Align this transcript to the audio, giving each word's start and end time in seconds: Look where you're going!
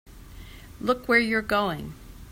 Look 0.79 1.07
where 1.07 1.19
you're 1.19 1.43
going! 1.43 1.93